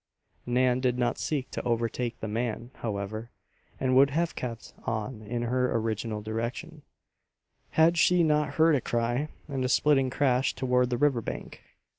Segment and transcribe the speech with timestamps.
[0.47, 3.29] Nan did not seek to overtake the man, however,
[3.79, 6.81] and would have kept on in her original direction,
[7.77, 11.61] had she not heard a cry and a splitting crash toward the river bank.